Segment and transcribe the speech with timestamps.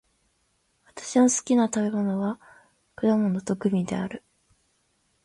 [0.87, 2.39] 私の好きな食べ物は
[2.95, 4.23] 果物とグミである。